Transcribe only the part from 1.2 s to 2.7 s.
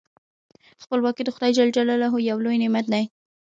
د خدای جل جلاله یو لوی